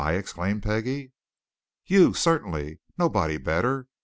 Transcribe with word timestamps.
exclaimed 0.03 0.63
Peggie. 0.63 1.11
"You, 1.85 2.15
certainly! 2.15 2.79
Nobody 2.97 3.37
better. 3.37 3.87